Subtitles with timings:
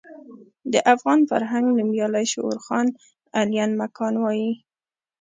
[0.71, 2.87] د افغان فرهنګ نومیالی شعور خان
[3.39, 4.51] علين مکان وايي.